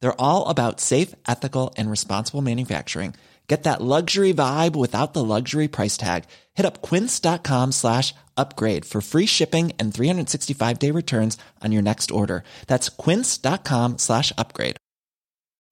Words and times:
They're 0.00 0.20
all 0.20 0.48
about 0.48 0.80
safe, 0.80 1.14
ethical, 1.26 1.74
and 1.76 1.90
responsible 1.90 2.42
manufacturing. 2.42 3.14
Get 3.48 3.62
that 3.62 3.80
luxury 3.80 4.34
vibe 4.34 4.76
without 4.76 5.14
the 5.14 5.24
luxury 5.24 5.68
price 5.68 5.96
tag. 5.96 6.24
Hit 6.54 6.66
up 6.66 6.82
quince.com 6.82 7.72
slash 7.72 8.14
upgrade 8.36 8.84
for 8.84 9.00
free 9.00 9.26
shipping 9.26 9.72
and 9.78 9.92
365 9.92 10.78
day 10.78 10.90
returns 10.90 11.38
on 11.64 11.72
your 11.72 11.82
next 11.82 12.10
order. 12.10 12.44
That's 12.66 12.90
quince.com 12.90 13.98
slash 13.98 14.32
upgrade. 14.36 14.76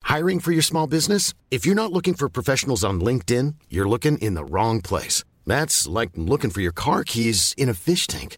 Hiring 0.03 0.39
for 0.39 0.51
your 0.51 0.63
small 0.63 0.87
business? 0.87 1.33
If 1.51 1.65
you're 1.65 1.75
not 1.75 1.91
looking 1.91 2.13
for 2.15 2.29
professionals 2.29 2.83
on 2.83 2.99
LinkedIn, 3.01 3.55
you're 3.69 3.89
looking 3.89 4.17
in 4.17 4.33
the 4.33 4.45
wrong 4.45 4.81
place. 4.81 5.23
That's 5.45 5.87
like 5.87 6.11
looking 6.15 6.49
for 6.49 6.61
your 6.61 6.71
car 6.71 7.03
keys 7.03 7.53
in 7.57 7.69
a 7.69 7.73
fish 7.73 8.07
tank. 8.07 8.37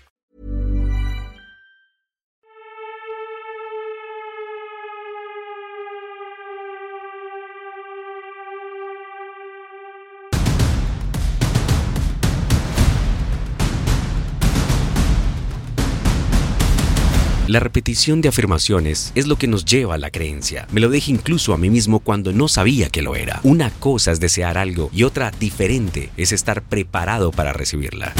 La 17.51 17.59
repetición 17.59 18.21
de 18.21 18.29
afirmaciones 18.29 19.11
es 19.13 19.27
lo 19.27 19.35
que 19.35 19.45
nos 19.45 19.65
lleva 19.65 19.95
a 19.95 19.97
la 19.97 20.09
creencia. 20.09 20.67
Me 20.71 20.79
lo 20.79 20.89
dije 20.89 21.11
incluso 21.11 21.53
a 21.53 21.57
mí 21.57 21.69
mismo 21.69 21.99
cuando 21.99 22.31
no 22.31 22.47
sabía 22.47 22.87
que 22.87 23.01
lo 23.01 23.17
era. 23.17 23.41
Una 23.43 23.71
cosa 23.71 24.13
es 24.13 24.21
desear 24.21 24.57
algo 24.57 24.89
y 24.93 25.03
otra 25.03 25.31
diferente 25.37 26.11
es 26.15 26.31
estar 26.31 26.61
preparado 26.61 27.31
para 27.31 27.51
recibirla. 27.51 28.13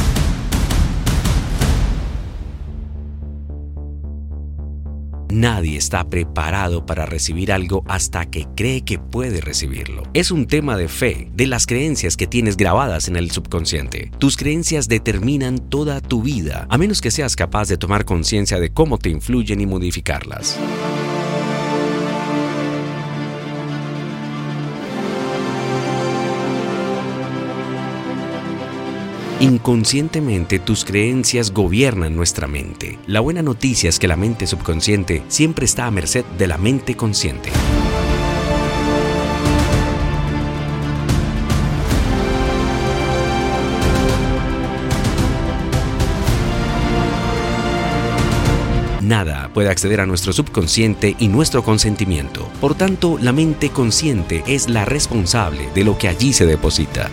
Nadie 5.31 5.77
está 5.77 6.03
preparado 6.09 6.85
para 6.85 7.05
recibir 7.05 7.53
algo 7.53 7.85
hasta 7.87 8.25
que 8.25 8.47
cree 8.53 8.81
que 8.81 8.99
puede 8.99 9.39
recibirlo. 9.39 10.03
Es 10.13 10.29
un 10.29 10.45
tema 10.45 10.75
de 10.75 10.89
fe, 10.89 11.29
de 11.33 11.47
las 11.47 11.67
creencias 11.67 12.17
que 12.17 12.27
tienes 12.27 12.57
grabadas 12.57 13.07
en 13.07 13.15
el 13.15 13.31
subconsciente. 13.31 14.11
Tus 14.19 14.35
creencias 14.35 14.89
determinan 14.89 15.57
toda 15.57 16.01
tu 16.01 16.21
vida, 16.21 16.67
a 16.69 16.77
menos 16.77 16.99
que 16.99 17.11
seas 17.11 17.37
capaz 17.37 17.69
de 17.69 17.77
tomar 17.77 18.03
conciencia 18.03 18.59
de 18.59 18.73
cómo 18.73 18.97
te 18.97 19.09
influyen 19.09 19.61
y 19.61 19.65
modificarlas. 19.65 20.59
Inconscientemente 29.41 30.59
tus 30.59 30.85
creencias 30.85 31.51
gobiernan 31.51 32.15
nuestra 32.15 32.45
mente. 32.45 32.99
La 33.07 33.21
buena 33.21 33.41
noticia 33.41 33.89
es 33.89 33.97
que 33.97 34.07
la 34.07 34.15
mente 34.15 34.45
subconsciente 34.45 35.23
siempre 35.29 35.65
está 35.65 35.87
a 35.87 35.91
merced 35.91 36.23
de 36.37 36.45
la 36.45 36.59
mente 36.59 36.95
consciente. 36.95 37.49
Nada 49.01 49.49
puede 49.55 49.69
acceder 49.69 50.01
a 50.01 50.05
nuestro 50.05 50.33
subconsciente 50.33 51.15
y 51.17 51.29
nuestro 51.29 51.63
consentimiento. 51.63 52.47
Por 52.61 52.75
tanto, 52.75 53.17
la 53.19 53.31
mente 53.31 53.71
consciente 53.71 54.43
es 54.45 54.69
la 54.69 54.85
responsable 54.85 55.67
de 55.73 55.83
lo 55.83 55.97
que 55.97 56.09
allí 56.09 56.31
se 56.31 56.45
deposita. 56.45 57.09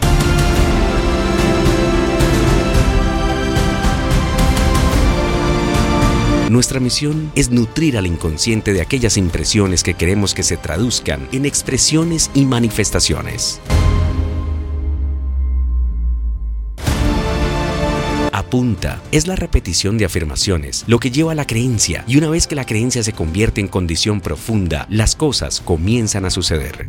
Nuestra 6.48 6.80
misión 6.80 7.30
es 7.34 7.50
nutrir 7.50 7.98
al 7.98 8.06
inconsciente 8.06 8.72
de 8.72 8.80
aquellas 8.80 9.18
impresiones 9.18 9.82
que 9.82 9.92
queremos 9.92 10.32
que 10.32 10.42
se 10.42 10.56
traduzcan 10.56 11.28
en 11.30 11.44
expresiones 11.44 12.30
y 12.32 12.46
manifestaciones. 12.46 13.60
Apunta 18.32 19.02
es 19.12 19.26
la 19.26 19.36
repetición 19.36 19.98
de 19.98 20.06
afirmaciones, 20.06 20.84
lo 20.86 20.98
que 20.98 21.10
lleva 21.10 21.32
a 21.32 21.34
la 21.34 21.46
creencia, 21.46 22.04
y 22.06 22.16
una 22.16 22.30
vez 22.30 22.46
que 22.46 22.54
la 22.54 22.64
creencia 22.64 23.02
se 23.02 23.12
convierte 23.12 23.60
en 23.60 23.68
condición 23.68 24.22
profunda, 24.22 24.86
las 24.88 25.16
cosas 25.16 25.60
comienzan 25.60 26.24
a 26.24 26.30
suceder. 26.30 26.88